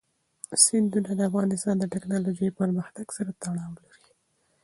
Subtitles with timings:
[0.63, 4.05] سیندونه د افغانستان د تکنالوژۍ پرمختګ سره تړاو لري.